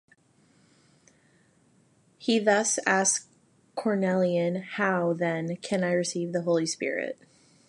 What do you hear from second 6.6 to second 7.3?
Spirit?